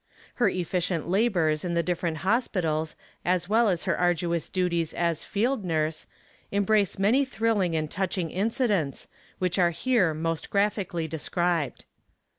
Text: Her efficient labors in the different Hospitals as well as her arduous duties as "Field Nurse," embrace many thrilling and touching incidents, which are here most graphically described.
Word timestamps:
Her 0.41 0.49
efficient 0.49 1.07
labors 1.07 1.63
in 1.63 1.75
the 1.75 1.83
different 1.83 2.17
Hospitals 2.25 2.95
as 3.23 3.47
well 3.47 3.69
as 3.69 3.83
her 3.83 3.95
arduous 3.95 4.49
duties 4.49 4.95
as 4.95 5.23
"Field 5.23 5.63
Nurse," 5.63 6.07
embrace 6.51 6.97
many 6.97 7.23
thrilling 7.23 7.75
and 7.75 7.85
touching 7.91 8.31
incidents, 8.31 9.07
which 9.37 9.59
are 9.59 9.69
here 9.69 10.15
most 10.15 10.49
graphically 10.49 11.07
described. 11.07 11.85